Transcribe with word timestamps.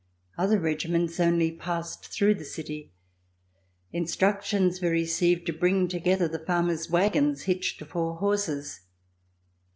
Other 0.35 0.59
regiments 0.59 1.19
only 1.19 1.51
passed 1.51 2.07
through 2.07 2.33
the 2.33 2.43
city. 2.43 2.91
Instructions 3.91 4.81
were 4.81 4.89
re 4.89 5.05
ceived 5.05 5.45
to 5.45 5.53
bring 5.53 5.87
together 5.87 6.27
the 6.27 6.39
farmers' 6.39 6.89
wagons 6.89 7.43
hitched 7.43 7.77
to 7.77 7.85
four 7.85 8.15
horses. 8.17 8.79